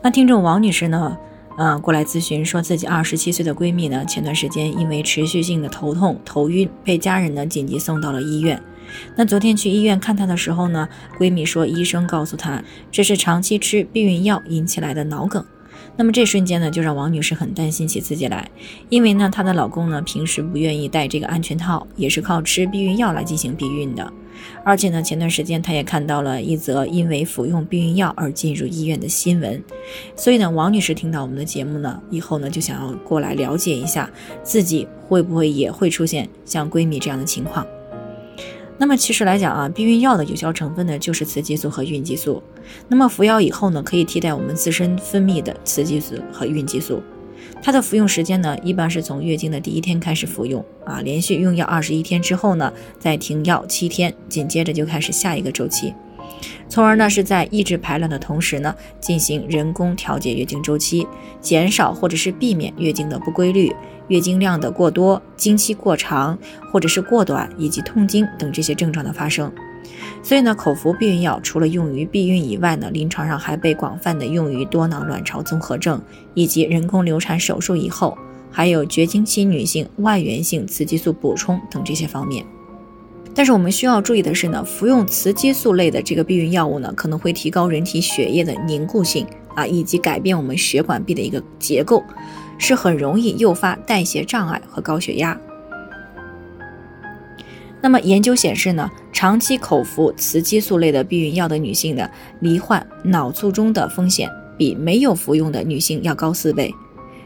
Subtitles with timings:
[0.00, 1.18] 那听众王女士呢，
[1.56, 8.62] 呃，过来咨询，说自己二十七岁的闺蜜呢，前段时间因为持续性的头痛、头晕，被家人呢紧急送到了医院。
[9.16, 10.88] 那昨天去医院看她的时候呢，
[11.18, 15.44] 闺蜜说医生告诉她，这是长期吃避孕药引起来的脑梗。
[15.96, 18.48] 那么这瞬间呢，就让王女士很担心起自己来，
[18.88, 24.12] 因为呢，她的老公呢平时不愿意戴这个安全套，也是靠吃避孕药来进行避孕的。
[24.64, 29.62] 而且呢，前段时间她也看到了一则因为服用避孕药而进入医院的新闻，
[30.16, 34.10] 所以呢，王女士听到我们的节目呢，以后呢就想要过来了解一下
[34.42, 37.66] 自己会不会也会出现像闺蜜这样的情况。
[38.80, 42.42] 那么其实来讲啊，避孕药的有效成分呢就是雌激素和孕激素。
[42.86, 47.02] 那么服药以后呢，可以替代我们自身分泌的雌激素和孕激素。
[47.60, 55.92] 它的服用时间呢，一般是从月经的第一天开始服用啊，连续用药二十一天之后呢，再停药七天，紧接着就开始下一个周期。
[56.68, 61.06] 从而呢，是在抑制排卵的同时呢，进行人工调节月经周期，
[61.40, 63.74] 减少或者是避免月经的不规律、
[64.06, 66.38] 月经量的过多、经期过长
[66.72, 69.52] 或者是过短以及痛经等这些症状的发生。
[70.22, 76.00] 所以呢，口服避孕药除了用于避孕以外呢，临床上还被广泛的用于多囊卵巢综合症
[76.34, 78.16] 以及人工流产手术以后，
[78.50, 82.44] 还有绝经期女性外源性雌激素补充等这些方面。
[83.34, 92.02] 但是我们需要注意的是呢，服用雌激素类的这个避孕药物呢，可能会提高人体血液的凝固性啊，以及改变我们血管壁的一个结构，
[92.58, 95.40] 是很容易诱发代谢障碍和高血压。
[97.80, 102.08] 那么研究显示呢，长期口服雌激素类的避孕药的女性呢，
[102.40, 106.74] 罹患脑卒中的风险比没有服用的女性要高四倍。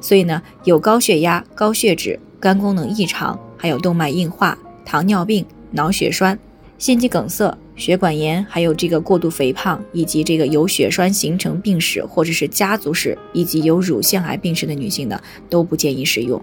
[0.00, 5.44] 所以呢，有高血压、高血脂、肝功能异常，还有动脉硬化、糖尿病。
[5.72, 6.36] 脑血栓、
[6.78, 16.42] 心肌梗塞、血管炎，还有这个过度肥胖，以及这个有血栓形成病史或者是家族史，以及有乳腺癌病史的女性呢，都不建议使用。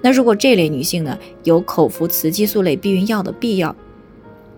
[0.00, 3.74] 那如果这类女性呢有口服雌激素类避孕药的必要，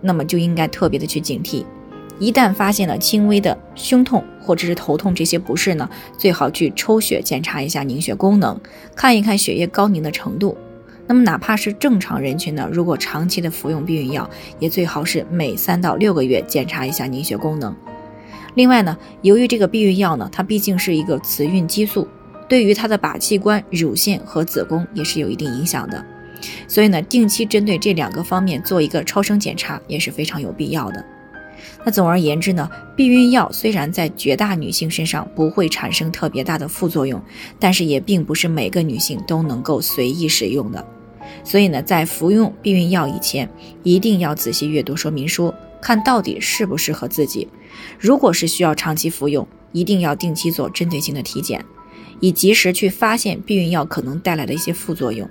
[0.01, 1.65] 那么就应该特别的去警惕。
[2.19, 8.59] 一旦发现了轻微的胸痛或者是头痛这些不适呢，最好去抽血检查一下凝血功能，
[8.95, 10.55] 看一看血液高凝的程度。
[11.05, 17.75] 那么哪怕是正常人群呢，如果长期的服用避孕药，也最好是每三到六个月检查一下凝血功能。
[18.55, 22.07] 另外呢，由于这个避孕药呢，它毕竟是一个雌孕激素，
[22.53, 26.05] 对于它的靶器官、乳腺和子宫也是有一定影响的。
[26.67, 31.03] 所以呢，定期针对这两个方面做一个超声检查也是非常有必要的。
[31.83, 37.19] 那总而言之呢，避孕药虽然在绝大女性身上不会产生特别大的副作用，
[37.57, 40.85] 但是也并不是每个女性都能够随意使用的。
[41.43, 43.49] 所以呢，在服用避孕药以前，
[43.81, 47.47] 一定要仔细阅读说明书，看到底适不适合自己。
[47.97, 51.65] 如果是需要长期服用，一定要定期做针对性的体检，
[52.23, 55.29] 以及时去发现避孕药可能带来的一些副作用。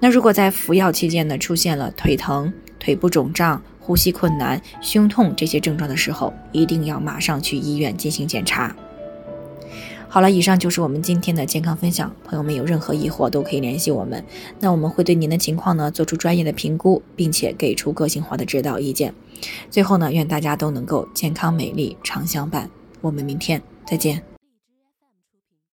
[0.00, 8.76] 那如果在服药期间呢，出现了腿疼、腿部肿胀，呼吸困难、胸痛这些症状的时候，一定要马上去医院进行检查。
[10.06, 12.14] 好了，以上就是我们今天的健康分享。
[12.22, 14.22] 朋友们有任何疑惑都可以联系我们，
[14.60, 19.14] 那我们会对您的情况呢做出专业的评估，并且给出个性化的指导意见。
[19.70, 22.68] 最后呢，愿大家都能够健康美丽常相伴。
[23.00, 24.33] 我们明天再见。